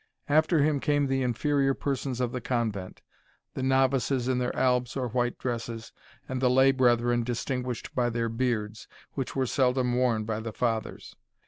[0.27, 3.03] After him came the inferior persons of the convent;
[3.53, 5.91] the novices in their albs or white dresses,
[6.27, 11.15] and the lay brethren distinguished by their beards, which were seldom worn by the Fathers.